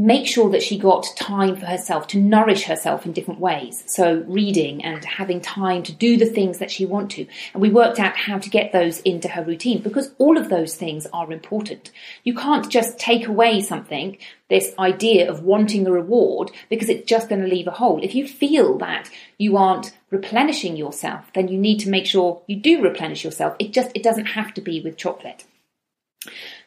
make 0.00 0.26
sure 0.26 0.48
that 0.48 0.62
she 0.62 0.78
got 0.78 1.06
time 1.14 1.54
for 1.54 1.66
herself 1.66 2.06
to 2.06 2.18
nourish 2.18 2.64
herself 2.64 3.04
in 3.04 3.12
different 3.12 3.38
ways. 3.38 3.84
So 3.86 4.24
reading 4.26 4.82
and 4.82 5.04
having 5.04 5.42
time 5.42 5.82
to 5.82 5.92
do 5.92 6.16
the 6.16 6.24
things 6.24 6.58
that 6.58 6.70
she 6.70 6.86
want 6.86 7.10
to. 7.12 7.26
And 7.52 7.60
we 7.60 7.68
worked 7.68 8.00
out 8.00 8.16
how 8.16 8.38
to 8.38 8.48
get 8.48 8.72
those 8.72 9.00
into 9.00 9.28
her 9.28 9.44
routine 9.44 9.82
because 9.82 10.12
all 10.16 10.38
of 10.38 10.48
those 10.48 10.74
things 10.74 11.06
are 11.12 11.30
important. 11.30 11.90
You 12.24 12.34
can't 12.34 12.70
just 12.70 12.98
take 12.98 13.26
away 13.26 13.60
something, 13.60 14.16
this 14.48 14.72
idea 14.78 15.30
of 15.30 15.42
wanting 15.42 15.86
a 15.86 15.92
reward 15.92 16.50
because 16.70 16.88
it's 16.88 17.06
just 17.06 17.28
going 17.28 17.42
to 17.42 17.46
leave 17.46 17.66
a 17.66 17.72
hole. 17.72 18.02
If 18.02 18.14
you 18.14 18.26
feel 18.26 18.78
that 18.78 19.10
you 19.36 19.58
aren't 19.58 19.92
replenishing 20.08 20.76
yourself, 20.76 21.30
then 21.34 21.48
you 21.48 21.58
need 21.58 21.78
to 21.80 21.90
make 21.90 22.06
sure 22.06 22.40
you 22.46 22.56
do 22.56 22.82
replenish 22.82 23.22
yourself. 23.22 23.54
It 23.58 23.74
just, 23.74 23.90
it 23.94 24.02
doesn't 24.02 24.26
have 24.26 24.54
to 24.54 24.62
be 24.62 24.80
with 24.80 24.96
chocolate. 24.96 25.44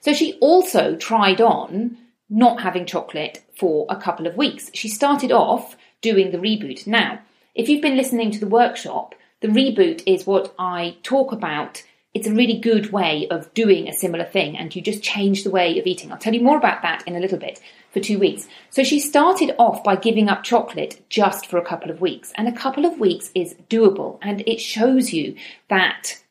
So 0.02 0.14
she 0.14 0.34
also 0.40 0.96
tried 0.96 1.42
on 1.42 1.98
not 2.30 2.62
having 2.62 2.86
chocolate 2.86 3.44
for 3.56 3.86
a 3.90 3.96
couple 3.96 4.28
of 4.28 4.38
weeks. 4.38 4.72
She 4.74 4.90
started 4.90 5.32
off 5.32 5.76
doing 6.02 6.32
the 6.32 6.38
reboot. 6.38 6.88
Now, 6.88 7.20
if 7.56 7.70
you've 7.70 7.82
been 7.82 7.98
listening 7.98 8.32
to 8.32 8.40
the 8.40 8.48
workshop, 8.48 9.16
the 9.42 9.48
reboot 9.48 10.04
is 10.06 10.26
what 10.26 10.54
I 10.58 10.98
talk 11.04 11.32
about. 11.32 11.84
It's 12.14 12.28
a 12.28 12.34
really 12.34 12.60
good 12.60 12.92
way 12.92 13.28
of 13.30 13.54
doing 13.54 13.88
a 13.88 13.94
similar 13.94 14.24
thing, 14.24 14.56
and 14.58 14.76
you 14.76 14.82
just 14.82 15.04
change 15.04 15.44
the 15.44 15.50
way 15.52 15.80
of 15.80 15.88
eating. 15.88 16.12
I'll 16.12 16.18
tell 16.18 16.34
you 16.34 16.42
more 16.42 16.58
about 16.58 16.82
that 16.84 17.04
in 17.08 17.16
a 17.16 17.20
little 17.20 17.40
bit 17.40 17.60
for 17.92 18.00
two 18.00 18.20
weeks. 18.20 18.48
So 18.70 18.84
she 18.84 19.00
started 19.00 19.56
off 19.58 19.84
by 19.84 19.96
giving 19.96 20.30
up 20.30 20.44
chocolate 20.44 21.04
just 21.10 21.48
for 21.48 21.58
a 21.58 21.66
couple 21.66 21.92
of 21.92 22.02
weeks, 22.02 22.32
and 22.36 22.48
a 22.48 22.52
couple 22.52 22.86
of 22.86 23.00
weeks 23.00 23.32
is 23.34 23.56
doable, 23.70 24.20
and 24.22 24.44
it 24.48 24.60
shows 24.60 25.12
you 25.12 25.36
that 25.70 26.22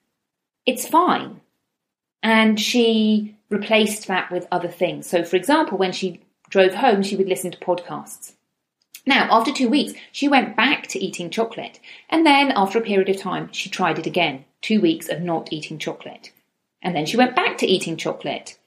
it's 0.67 0.87
fine. 0.87 1.41
And 2.23 2.61
she 2.61 3.37
replaced 3.53 4.07
that 4.07 4.31
with 4.31 4.47
other 4.51 4.69
things. 4.69 5.07
So, 5.07 5.25
for 5.25 5.37
example, 5.37 5.79
when 5.79 5.93
she 5.93 6.21
drove 6.49 6.75
home, 6.75 7.03
she 7.03 7.17
would 7.17 7.29
listen 7.29 7.51
to 7.51 7.59
podcasts. 7.59 8.33
Now, 9.07 9.29
after 9.31 9.53
two 9.53 9.69
weeks, 9.69 9.95
she 10.13 10.29
went 10.29 10.57
back 10.57 10.87
to 10.89 10.99
eating 10.99 11.31
chocolate. 11.31 11.81
And 12.09 12.25
then, 12.25 12.53
after 12.53 12.79
a 12.79 12.83
period 12.83 13.09
of 13.09 13.17
time, 13.17 13.51
she 13.53 13.69
tried 13.69 13.99
it 13.99 14.07
again 14.07 14.45
two 14.61 14.81
weeks 14.81 15.09
of 15.09 15.21
not 15.21 15.53
eating 15.53 15.79
chocolate. 15.79 16.33
And 16.83 16.95
then 16.95 17.07
she 17.07 17.17
went 17.17 17.37
back 17.37 17.59
to 17.59 17.67
eating 17.67 17.97
chocolate. 17.97 18.59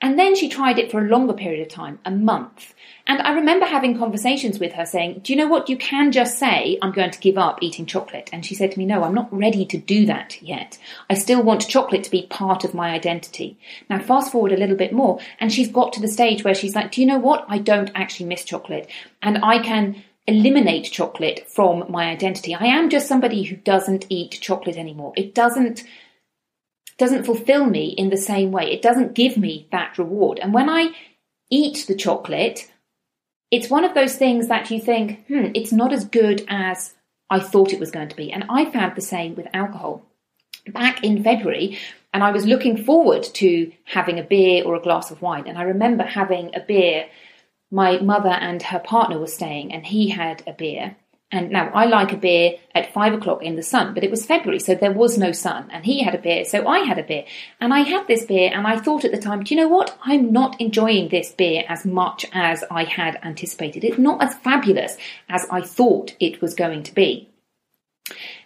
And 0.00 0.18
then 0.18 0.36
she 0.36 0.48
tried 0.48 0.78
it 0.78 0.90
for 0.90 1.00
a 1.00 1.08
longer 1.08 1.32
period 1.32 1.62
of 1.62 1.72
time, 1.72 1.98
a 2.04 2.10
month. 2.10 2.74
And 3.06 3.22
I 3.22 3.32
remember 3.32 3.64
having 3.64 3.98
conversations 3.98 4.58
with 4.58 4.72
her 4.72 4.84
saying, 4.84 5.20
Do 5.22 5.32
you 5.32 5.38
know 5.38 5.46
what? 5.46 5.68
You 5.68 5.76
can 5.76 6.12
just 6.12 6.38
say, 6.38 6.78
I'm 6.82 6.92
going 6.92 7.10
to 7.10 7.18
give 7.18 7.38
up 7.38 7.58
eating 7.62 7.86
chocolate. 7.86 8.28
And 8.32 8.44
she 8.44 8.54
said 8.54 8.72
to 8.72 8.78
me, 8.78 8.86
No, 8.86 9.02
I'm 9.02 9.14
not 9.14 9.32
ready 9.32 9.64
to 9.66 9.78
do 9.78 10.04
that 10.06 10.42
yet. 10.42 10.78
I 11.08 11.14
still 11.14 11.42
want 11.42 11.68
chocolate 11.68 12.04
to 12.04 12.10
be 12.10 12.26
part 12.26 12.64
of 12.64 12.74
my 12.74 12.90
identity. 12.90 13.58
Now, 13.88 13.98
fast 13.98 14.32
forward 14.32 14.52
a 14.52 14.58
little 14.58 14.76
bit 14.76 14.92
more, 14.92 15.20
and 15.40 15.52
she's 15.52 15.70
got 15.70 15.92
to 15.94 16.00
the 16.00 16.08
stage 16.08 16.44
where 16.44 16.54
she's 16.54 16.74
like, 16.74 16.92
Do 16.92 17.00
you 17.00 17.06
know 17.06 17.18
what? 17.18 17.44
I 17.48 17.58
don't 17.58 17.90
actually 17.94 18.26
miss 18.26 18.44
chocolate. 18.44 18.90
And 19.22 19.38
I 19.42 19.58
can 19.58 20.02
eliminate 20.26 20.90
chocolate 20.90 21.48
from 21.48 21.84
my 21.90 22.06
identity. 22.10 22.54
I 22.54 22.66
am 22.66 22.88
just 22.88 23.08
somebody 23.08 23.42
who 23.44 23.56
doesn't 23.56 24.06
eat 24.08 24.38
chocolate 24.40 24.76
anymore. 24.76 25.12
It 25.16 25.34
doesn't 25.34 25.84
doesn't 26.98 27.24
fulfill 27.24 27.66
me 27.66 27.86
in 27.88 28.10
the 28.10 28.16
same 28.16 28.52
way. 28.52 28.72
It 28.72 28.82
doesn't 28.82 29.14
give 29.14 29.36
me 29.36 29.68
that 29.72 29.98
reward. 29.98 30.38
And 30.38 30.54
when 30.54 30.68
I 30.68 30.92
eat 31.50 31.84
the 31.86 31.94
chocolate, 31.94 32.70
it's 33.50 33.70
one 33.70 33.84
of 33.84 33.94
those 33.94 34.16
things 34.16 34.48
that 34.48 34.70
you 34.70 34.80
think, 34.80 35.26
hmm, 35.26 35.50
it's 35.54 35.72
not 35.72 35.92
as 35.92 36.04
good 36.04 36.44
as 36.48 36.94
I 37.30 37.40
thought 37.40 37.72
it 37.72 37.80
was 37.80 37.90
going 37.90 38.08
to 38.08 38.16
be. 38.16 38.32
And 38.32 38.44
I 38.48 38.64
found 38.70 38.96
the 38.96 39.00
same 39.00 39.34
with 39.34 39.46
alcohol. 39.52 40.02
Back 40.66 41.04
in 41.04 41.22
February, 41.22 41.78
and 42.14 42.24
I 42.24 42.30
was 42.30 42.46
looking 42.46 42.82
forward 42.82 43.22
to 43.34 43.70
having 43.84 44.18
a 44.18 44.22
beer 44.22 44.64
or 44.64 44.76
a 44.76 44.80
glass 44.80 45.10
of 45.10 45.20
wine. 45.20 45.46
And 45.46 45.58
I 45.58 45.62
remember 45.62 46.04
having 46.04 46.54
a 46.54 46.60
beer. 46.60 47.06
My 47.70 47.98
mother 47.98 48.30
and 48.30 48.62
her 48.62 48.78
partner 48.78 49.18
were 49.18 49.26
staying, 49.26 49.72
and 49.72 49.84
he 49.84 50.08
had 50.08 50.42
a 50.46 50.52
beer. 50.52 50.96
And 51.32 51.50
now 51.50 51.70
I 51.74 51.86
like 51.86 52.12
a 52.12 52.16
beer 52.16 52.58
at 52.74 52.92
five 52.92 53.12
o'clock 53.12 53.42
in 53.42 53.56
the 53.56 53.62
sun, 53.62 53.92
but 53.92 54.04
it 54.04 54.10
was 54.10 54.24
February, 54.24 54.60
so 54.60 54.74
there 54.74 54.92
was 54.92 55.18
no 55.18 55.32
sun. 55.32 55.68
And 55.72 55.84
he 55.84 56.02
had 56.02 56.14
a 56.14 56.18
beer, 56.18 56.44
so 56.44 56.66
I 56.66 56.80
had 56.80 56.98
a 56.98 57.02
beer. 57.02 57.24
And 57.60 57.74
I 57.74 57.80
had 57.80 58.06
this 58.06 58.24
beer, 58.24 58.52
and 58.54 58.66
I 58.66 58.78
thought 58.78 59.04
at 59.04 59.10
the 59.10 59.18
time, 59.18 59.42
do 59.42 59.54
you 59.54 59.60
know 59.60 59.68
what? 59.68 59.98
I'm 60.04 60.32
not 60.32 60.60
enjoying 60.60 61.08
this 61.08 61.32
beer 61.32 61.64
as 61.68 61.84
much 61.84 62.24
as 62.32 62.62
I 62.70 62.84
had 62.84 63.18
anticipated. 63.24 63.82
It's 63.82 63.98
not 63.98 64.22
as 64.22 64.34
fabulous 64.34 64.96
as 65.28 65.46
I 65.50 65.60
thought 65.62 66.14
it 66.20 66.40
was 66.40 66.54
going 66.54 66.84
to 66.84 66.94
be. 66.94 67.28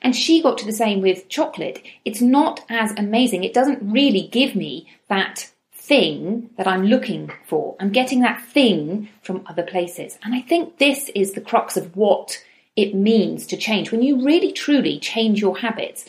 And 0.00 0.14
she 0.14 0.40
got 0.40 0.56
to 0.58 0.64
the 0.64 0.72
same 0.72 1.02
with 1.02 1.28
chocolate. 1.28 1.82
It's 2.04 2.22
not 2.22 2.64
as 2.70 2.92
amazing. 2.92 3.44
It 3.44 3.52
doesn't 3.52 3.82
really 3.82 4.28
give 4.28 4.54
me 4.54 4.88
that 5.08 5.50
thing 5.74 6.50
that 6.56 6.68
I'm 6.68 6.84
looking 6.84 7.32
for. 7.46 7.74
I'm 7.80 7.90
getting 7.90 8.20
that 8.20 8.42
thing 8.42 9.08
from 9.22 9.44
other 9.46 9.62
places. 9.62 10.18
And 10.22 10.34
I 10.34 10.42
think 10.42 10.78
this 10.78 11.10
is 11.14 11.32
the 11.32 11.40
crux 11.40 11.76
of 11.76 11.96
what 11.96 12.42
it 12.78 12.94
means 12.94 13.44
to 13.48 13.56
change. 13.56 13.90
When 13.90 14.04
you 14.04 14.24
really 14.24 14.52
truly 14.52 15.00
change 15.00 15.40
your 15.40 15.58
habits, 15.58 16.04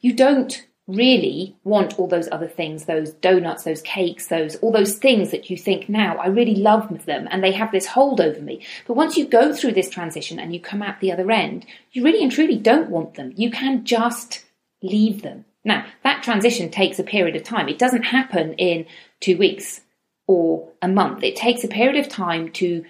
you 0.00 0.14
don't 0.14 0.66
really 0.86 1.54
want 1.64 1.98
all 1.98 2.08
those 2.08 2.28
other 2.32 2.48
things, 2.48 2.84
those 2.84 3.12
donuts, 3.12 3.64
those 3.64 3.82
cakes, 3.82 4.26
those 4.28 4.56
all 4.56 4.72
those 4.72 4.96
things 4.96 5.30
that 5.30 5.48
you 5.50 5.56
think 5.56 5.88
now 5.88 6.16
I 6.16 6.26
really 6.26 6.56
love 6.56 7.04
them 7.06 7.28
and 7.30 7.42
they 7.42 7.52
have 7.52 7.72
this 7.72 7.86
hold 7.86 8.20
over 8.20 8.40
me. 8.40 8.56
But 8.86 8.96
once 8.96 9.16
you 9.16 9.26
go 9.26 9.52
through 9.52 9.72
this 9.72 9.90
transition 9.90 10.38
and 10.38 10.54
you 10.54 10.60
come 10.60 10.82
out 10.82 11.00
the 11.00 11.12
other 11.12 11.30
end, 11.30 11.66
you 11.92 12.02
really 12.02 12.22
and 12.22 12.32
truly 12.32 12.56
don't 12.56 12.90
want 12.90 13.14
them. 13.14 13.32
You 13.36 13.50
can 13.50 13.84
just 13.84 14.44
leave 14.82 15.20
them. 15.22 15.44
Now, 15.62 15.86
that 16.02 16.22
transition 16.22 16.70
takes 16.70 16.98
a 16.98 17.04
period 17.04 17.36
of 17.36 17.42
time. 17.42 17.68
It 17.68 17.78
doesn't 17.78 18.02
happen 18.02 18.54
in 18.54 18.86
2 19.20 19.36
weeks 19.38 19.80
or 20.26 20.68
a 20.80 20.88
month. 20.88 21.22
It 21.22 21.36
takes 21.36 21.64
a 21.64 21.68
period 21.68 21.98
of 22.02 22.08
time 22.10 22.50
to 22.52 22.84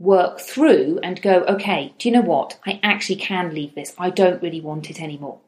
work 0.00 0.40
through 0.40 0.98
and 1.02 1.20
go, 1.20 1.44
okay, 1.44 1.94
do 1.98 2.08
you 2.08 2.14
know 2.14 2.22
what? 2.22 2.58
I 2.66 2.80
actually 2.82 3.16
can 3.16 3.54
leave 3.54 3.74
this. 3.74 3.94
I 3.98 4.10
don't 4.10 4.42
really 4.42 4.60
want 4.60 4.90
it 4.90 5.00
anymore. 5.00 5.38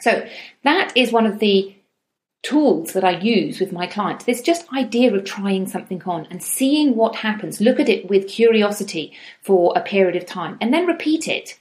So 0.00 0.26
that 0.64 0.92
is 0.96 1.12
one 1.12 1.24
of 1.24 1.38
the 1.38 1.74
tools 2.42 2.94
that 2.94 3.04
I 3.04 3.18
use 3.18 3.60
with 3.60 3.72
my 3.72 3.86
clients. 3.86 4.24
This 4.24 4.42
just 4.42 4.72
idea 4.72 5.14
of 5.14 5.24
trying 5.24 5.68
something 5.68 6.02
on 6.02 6.26
and 6.30 6.42
seeing 6.42 6.96
what 6.96 7.16
happens. 7.16 7.60
Look 7.60 7.78
at 7.78 7.88
it 7.88 8.10
with 8.10 8.28
curiosity 8.28 9.12
for 9.40 9.72
a 9.76 9.82
period 9.82 10.16
of 10.16 10.26
time 10.26 10.58
and 10.60 10.74
then 10.74 10.86
repeat 10.86 11.28
it 11.28 11.58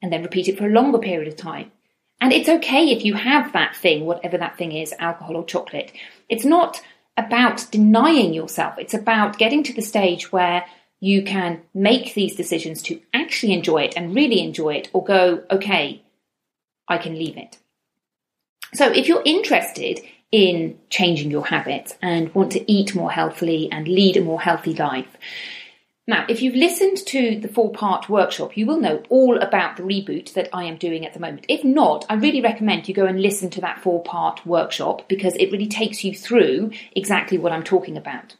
and 0.00 0.12
then 0.12 0.22
repeat 0.22 0.46
it 0.46 0.56
for 0.56 0.66
a 0.66 0.72
longer 0.72 0.98
period 0.98 1.26
of 1.26 1.36
time. 1.36 1.72
And 2.20 2.32
it's 2.32 2.48
okay 2.48 2.90
if 2.90 3.04
you 3.04 3.14
have 3.14 3.52
that 3.54 3.74
thing, 3.74 4.04
whatever 4.04 4.38
that 4.38 4.56
thing 4.56 4.72
is, 4.72 4.94
alcohol 4.98 5.36
or 5.36 5.44
chocolate. 5.44 5.90
It's 6.28 6.44
not 6.44 6.82
about 7.16 7.66
denying 7.70 8.34
yourself. 8.34 8.78
It's 8.78 8.94
about 8.94 9.38
getting 9.38 9.62
to 9.64 9.72
the 9.72 9.82
stage 9.82 10.30
where 10.30 10.64
you 11.00 11.22
can 11.22 11.62
make 11.74 12.14
these 12.14 12.36
decisions 12.36 12.82
to 12.82 13.00
actually 13.12 13.52
enjoy 13.52 13.82
it 13.82 13.94
and 13.96 14.14
really 14.14 14.40
enjoy 14.40 14.74
it, 14.74 14.88
or 14.92 15.02
go, 15.02 15.42
okay, 15.50 16.02
I 16.86 16.98
can 16.98 17.14
leave 17.14 17.36
it. 17.36 17.58
So, 18.74 18.86
if 18.90 19.08
you're 19.08 19.22
interested 19.24 20.00
in 20.30 20.78
changing 20.90 21.30
your 21.30 21.46
habits 21.46 21.96
and 22.00 22.32
want 22.34 22.52
to 22.52 22.70
eat 22.70 22.94
more 22.94 23.10
healthily 23.10 23.68
and 23.72 23.88
lead 23.88 24.16
a 24.16 24.20
more 24.20 24.40
healthy 24.40 24.74
life, 24.74 25.16
now, 26.10 26.24
if 26.28 26.42
you've 26.42 26.56
listened 26.56 26.96
to 27.06 27.38
the 27.38 27.46
four 27.46 27.70
part 27.70 28.08
workshop, 28.08 28.56
you 28.56 28.66
will 28.66 28.80
know 28.80 29.00
all 29.10 29.38
about 29.38 29.76
the 29.76 29.84
reboot 29.84 30.32
that 30.32 30.48
I 30.52 30.64
am 30.64 30.76
doing 30.76 31.06
at 31.06 31.14
the 31.14 31.20
moment. 31.20 31.44
If 31.48 31.62
not, 31.62 32.04
I 32.08 32.14
really 32.14 32.40
recommend 32.40 32.88
you 32.88 32.94
go 32.94 33.06
and 33.06 33.22
listen 33.22 33.48
to 33.50 33.60
that 33.60 33.80
four 33.80 34.02
part 34.02 34.44
workshop 34.44 35.08
because 35.08 35.36
it 35.36 35.52
really 35.52 35.68
takes 35.68 36.02
you 36.02 36.12
through 36.12 36.72
exactly 36.96 37.38
what 37.38 37.52
I'm 37.52 37.62
talking 37.62 37.96
about. 37.96 38.34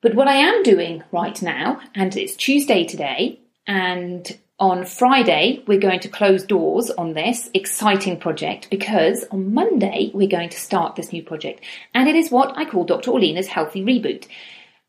But 0.00 0.14
what 0.14 0.28
I 0.28 0.34
am 0.34 0.62
doing 0.62 1.02
right 1.10 1.40
now, 1.42 1.80
and 1.94 2.16
it's 2.16 2.36
Tuesday 2.36 2.84
today, 2.84 3.40
and 3.66 4.38
on 4.60 4.84
Friday, 4.84 5.64
we're 5.66 5.80
going 5.80 6.00
to 6.00 6.08
close 6.08 6.44
doors 6.44 6.90
on 6.90 7.14
this 7.14 7.50
exciting 7.52 8.18
project 8.18 8.68
because 8.70 9.24
on 9.32 9.52
Monday, 9.54 10.12
we're 10.14 10.28
going 10.28 10.50
to 10.50 10.60
start 10.60 10.94
this 10.94 11.12
new 11.12 11.22
project. 11.22 11.64
And 11.94 12.08
it 12.08 12.14
is 12.14 12.30
what 12.30 12.56
I 12.56 12.64
call 12.64 12.84
Dr. 12.84 13.10
Orlena's 13.10 13.48
Healthy 13.48 13.82
Reboot. 13.82 14.26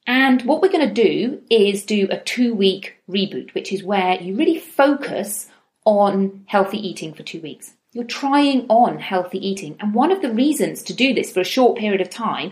And 0.06 0.44
what 0.44 0.62
we're 0.62 0.72
going 0.72 0.88
to 0.88 1.04
do 1.04 1.42
is 1.50 1.84
do 1.84 2.08
a 2.12 2.20
two 2.20 2.54
week 2.54 2.98
reboot, 3.10 3.54
which 3.56 3.74
is 3.74 3.84
where 3.84 4.20
you 4.22 4.36
really 4.36 4.60
focus 4.60 5.48
on 5.86 6.44
healthy 6.46 6.78
eating 6.78 7.16
for 7.16 7.24
two 7.24 7.42
weeks. 7.42 7.74
You're 7.94 8.04
trying 8.04 8.68
on 8.70 9.00
healthy 9.00 9.40
eating. 9.46 9.76
And 9.80 9.96
one 9.96 10.12
of 10.12 10.22
the 10.22 10.32
reasons 10.32 10.84
to 10.84 10.94
do 10.94 11.16
this 11.16 11.32
for 11.32 11.42
a 11.42 11.46
short 11.46 11.80
period 11.80 12.02
of 12.02 12.12
time 12.12 12.52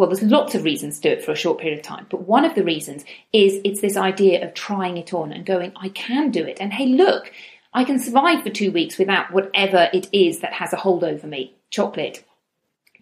well, 0.00 0.08
there's 0.08 0.22
lots 0.22 0.54
of 0.54 0.64
reasons 0.64 0.98
to 0.98 1.10
do 1.10 1.12
it 1.12 1.22
for 1.22 1.32
a 1.32 1.36
short 1.36 1.58
period 1.58 1.78
of 1.78 1.84
time, 1.84 2.06
but 2.08 2.22
one 2.22 2.46
of 2.46 2.54
the 2.54 2.64
reasons 2.64 3.04
is 3.34 3.60
it's 3.64 3.82
this 3.82 3.98
idea 3.98 4.42
of 4.42 4.54
trying 4.54 4.96
it 4.96 5.12
on 5.12 5.30
and 5.30 5.44
going, 5.44 5.72
I 5.76 5.90
can 5.90 6.30
do 6.30 6.42
it. 6.42 6.56
And 6.58 6.72
hey, 6.72 6.86
look, 6.86 7.30
I 7.74 7.84
can 7.84 7.98
survive 7.98 8.42
for 8.42 8.48
two 8.48 8.72
weeks 8.72 8.96
without 8.96 9.30
whatever 9.30 9.90
it 9.92 10.08
is 10.10 10.40
that 10.40 10.54
has 10.54 10.72
a 10.72 10.76
hold 10.76 11.04
over 11.04 11.26
me 11.26 11.52
chocolate, 11.68 12.24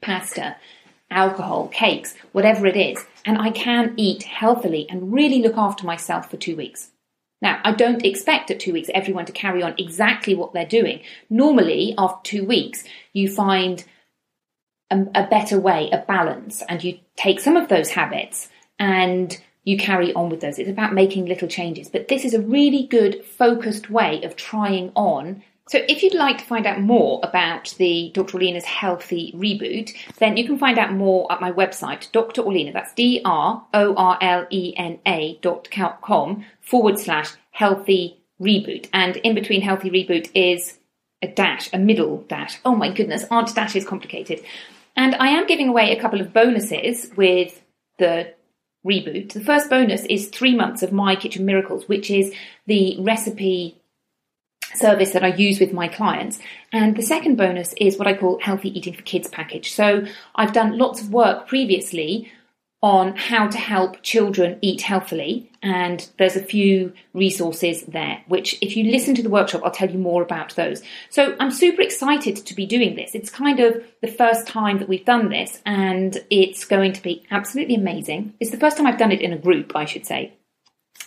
pasta, 0.02 0.56
alcohol, 1.08 1.68
cakes, 1.68 2.16
whatever 2.32 2.66
it 2.66 2.76
is. 2.76 2.98
And 3.24 3.38
I 3.38 3.52
can 3.52 3.94
eat 3.96 4.24
healthily 4.24 4.90
and 4.90 5.12
really 5.12 5.40
look 5.40 5.56
after 5.56 5.86
myself 5.86 6.28
for 6.28 6.36
two 6.36 6.56
weeks. 6.56 6.90
Now, 7.40 7.60
I 7.62 7.70
don't 7.70 8.04
expect 8.04 8.50
at 8.50 8.58
two 8.58 8.72
weeks 8.72 8.90
everyone 8.92 9.26
to 9.26 9.32
carry 9.32 9.62
on 9.62 9.76
exactly 9.78 10.34
what 10.34 10.52
they're 10.52 10.66
doing. 10.66 11.02
Normally, 11.30 11.94
after 11.96 12.28
two 12.28 12.44
weeks, 12.44 12.82
you 13.12 13.30
find 13.30 13.84
a, 14.90 15.00
a 15.14 15.26
better 15.26 15.58
way, 15.58 15.90
a 15.90 15.98
balance, 15.98 16.62
and 16.68 16.82
you 16.82 16.98
take 17.16 17.40
some 17.40 17.56
of 17.56 17.68
those 17.68 17.90
habits 17.90 18.48
and 18.78 19.38
you 19.64 19.76
carry 19.76 20.14
on 20.14 20.30
with 20.30 20.40
those. 20.40 20.58
It's 20.58 20.70
about 20.70 20.94
making 20.94 21.26
little 21.26 21.48
changes. 21.48 21.88
But 21.90 22.08
this 22.08 22.24
is 22.24 22.32
a 22.32 22.40
really 22.40 22.86
good, 22.86 23.24
focused 23.24 23.90
way 23.90 24.22
of 24.22 24.36
trying 24.36 24.92
on. 24.94 25.42
So, 25.68 25.80
if 25.86 26.02
you'd 26.02 26.14
like 26.14 26.38
to 26.38 26.44
find 26.44 26.66
out 26.66 26.80
more 26.80 27.20
about 27.22 27.74
the 27.76 28.10
Dr. 28.14 28.38
Orlena's 28.38 28.64
Healthy 28.64 29.34
Reboot, 29.36 29.92
then 30.18 30.38
you 30.38 30.46
can 30.46 30.58
find 30.58 30.78
out 30.78 30.94
more 30.94 31.30
at 31.30 31.42
my 31.42 31.52
website, 31.52 32.10
Dr. 32.12 32.42
Orlena, 32.42 32.72
that's 32.72 32.94
D 32.94 33.20
R 33.26 33.66
O 33.74 33.94
R 33.94 34.18
L 34.22 34.46
E 34.48 34.72
N 34.78 34.98
A 35.06 35.38
dot 35.42 35.68
com 36.00 36.46
forward 36.62 36.98
slash 36.98 37.32
healthy 37.50 38.22
reboot. 38.40 38.88
And 38.94 39.16
in 39.18 39.34
between 39.34 39.60
healthy 39.60 39.90
reboot 39.90 40.30
is 40.34 40.78
a 41.20 41.28
dash, 41.28 41.68
a 41.74 41.78
middle 41.78 42.22
dash. 42.28 42.58
Oh 42.64 42.74
my 42.74 42.90
goodness, 42.90 43.24
aren't 43.30 43.54
dashes 43.54 43.84
complicated? 43.84 44.42
And 44.98 45.14
I 45.14 45.28
am 45.28 45.46
giving 45.46 45.68
away 45.68 45.92
a 45.92 46.00
couple 46.00 46.20
of 46.20 46.32
bonuses 46.32 47.12
with 47.16 47.62
the 47.98 48.34
reboot. 48.84 49.32
The 49.32 49.40
first 49.40 49.70
bonus 49.70 50.04
is 50.06 50.26
three 50.26 50.56
months 50.56 50.82
of 50.82 50.90
My 50.90 51.14
Kitchen 51.14 51.46
Miracles, 51.46 51.88
which 51.88 52.10
is 52.10 52.34
the 52.66 52.96
recipe 52.98 53.80
service 54.74 55.12
that 55.12 55.22
I 55.22 55.28
use 55.28 55.60
with 55.60 55.72
my 55.72 55.86
clients. 55.86 56.40
And 56.72 56.96
the 56.96 57.02
second 57.02 57.36
bonus 57.36 57.74
is 57.74 57.96
what 57.96 58.08
I 58.08 58.14
call 58.14 58.40
Healthy 58.40 58.76
Eating 58.76 58.92
for 58.92 59.02
Kids 59.02 59.28
package. 59.28 59.70
So 59.70 60.04
I've 60.34 60.52
done 60.52 60.76
lots 60.76 61.00
of 61.00 61.12
work 61.12 61.46
previously 61.46 62.32
on 62.80 63.16
how 63.16 63.48
to 63.48 63.58
help 63.58 64.02
children 64.02 64.58
eat 64.62 64.82
healthily. 64.82 65.50
And 65.62 66.08
there's 66.16 66.36
a 66.36 66.42
few 66.42 66.92
resources 67.12 67.82
there, 67.82 68.22
which 68.28 68.56
if 68.60 68.76
you 68.76 68.92
listen 68.92 69.16
to 69.16 69.22
the 69.22 69.30
workshop, 69.30 69.62
I'll 69.64 69.72
tell 69.72 69.90
you 69.90 69.98
more 69.98 70.22
about 70.22 70.54
those. 70.54 70.82
So 71.10 71.36
I'm 71.40 71.50
super 71.50 71.82
excited 71.82 72.36
to 72.36 72.54
be 72.54 72.66
doing 72.66 72.94
this. 72.94 73.16
It's 73.16 73.30
kind 73.30 73.58
of 73.58 73.82
the 74.00 74.08
first 74.08 74.46
time 74.46 74.78
that 74.78 74.88
we've 74.88 75.04
done 75.04 75.28
this 75.28 75.60
and 75.66 76.16
it's 76.30 76.64
going 76.64 76.92
to 76.92 77.02
be 77.02 77.24
absolutely 77.32 77.74
amazing. 77.74 78.34
It's 78.38 78.52
the 78.52 78.56
first 78.56 78.76
time 78.76 78.86
I've 78.86 78.98
done 78.98 79.12
it 79.12 79.22
in 79.22 79.32
a 79.32 79.38
group, 79.38 79.74
I 79.74 79.84
should 79.84 80.06
say. 80.06 80.37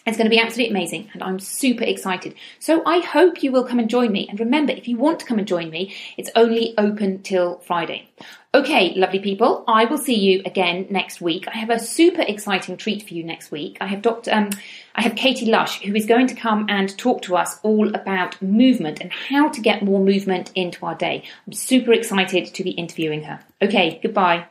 It's 0.05 0.17
going 0.17 0.25
to 0.25 0.36
be 0.36 0.39
absolutely 0.39 0.75
amazing 0.75 1.10
and 1.13 1.22
I'm 1.22 1.39
super 1.39 1.84
excited. 1.84 2.34
So 2.60 2.81
I 2.86 3.00
hope 3.00 3.43
you 3.43 3.51
will 3.51 3.63
come 3.63 3.77
and 3.77 3.89
join 3.89 4.12
me. 4.12 4.27
And 4.27 4.39
remember, 4.39 4.74
if 4.74 4.87
you 4.87 4.98
want 4.98 5.20
to 5.20 5.25
come 5.25 5.37
and 5.37 5.48
join 5.48 5.70
me, 5.70 5.96
it's 6.18 6.31
only 6.35 6.74
open 6.77 7.22
till 7.22 7.59
Friday. 7.59 8.09
Okay, 8.53 8.94
lovely 8.96 9.20
people, 9.20 9.64
I 9.68 9.85
will 9.85 10.00
see 10.00 10.20
you 10.20 10.42
again 10.46 10.87
next 10.90 11.22
week. 11.22 11.48
I 11.48 11.55
have 11.57 11.70
a 11.70 11.79
super 11.79 12.24
exciting 12.24 12.77
treat 12.77 13.07
for 13.07 13.14
you 13.14 13.24
next 13.24 13.51
week. 13.51 13.77
I 13.79 13.87
have 13.87 14.01
Dr. 14.01 14.33
Um, 14.33 14.50
I 14.96 15.03
have 15.03 15.16
Katie 15.16 15.46
Lush 15.46 15.81
who 15.83 15.96
is 15.96 16.05
going 16.05 16.27
to 16.27 16.35
come 16.35 16.66
and 16.68 16.98
talk 16.98 17.22
to 17.24 17.37
us 17.37 17.59
all 17.61 17.94
about 17.96 18.42
movement 18.42 19.00
and 19.00 19.11
how 19.11 19.50
to 19.50 19.61
get 19.61 19.83
more 19.83 20.03
movement 20.03 20.51
into 20.55 20.85
our 20.85 20.96
day. 20.96 21.24
I'm 21.46 21.53
super 21.53 21.94
excited 21.94 22.53
to 22.53 22.64
be 22.64 22.72
interviewing 22.72 23.24
her. 23.24 23.40
Okay, 23.61 24.00
goodbye. 24.01 24.48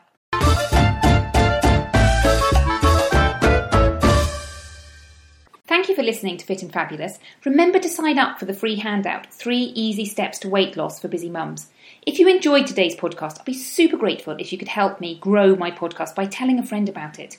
For 6.01 6.05
listening 6.05 6.35
to 6.35 6.45
Fit 6.45 6.63
and 6.63 6.73
Fabulous. 6.73 7.19
Remember 7.45 7.77
to 7.77 7.87
sign 7.87 8.17
up 8.17 8.39
for 8.39 8.45
the 8.45 8.55
free 8.55 8.77
handout, 8.77 9.31
Three 9.31 9.71
Easy 9.75 10.03
Steps 10.05 10.39
to 10.39 10.49
Weight 10.49 10.75
Loss 10.75 10.99
for 10.99 11.07
Busy 11.07 11.29
Mums. 11.29 11.67
If 12.07 12.17
you 12.17 12.27
enjoyed 12.27 12.65
today's 12.65 12.95
podcast, 12.95 13.39
I'd 13.39 13.45
be 13.45 13.53
super 13.53 13.97
grateful 13.97 14.35
if 14.39 14.51
you 14.51 14.57
could 14.57 14.69
help 14.69 14.99
me 14.99 15.19
grow 15.19 15.55
my 15.55 15.69
podcast 15.69 16.15
by 16.15 16.25
telling 16.25 16.57
a 16.57 16.65
friend 16.65 16.89
about 16.89 17.19
it. 17.19 17.37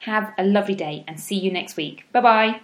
Have 0.00 0.32
a 0.38 0.44
lovely 0.44 0.74
day 0.74 1.04
and 1.06 1.20
see 1.20 1.36
you 1.36 1.52
next 1.52 1.76
week. 1.76 2.06
Bye 2.10 2.20
bye. 2.22 2.60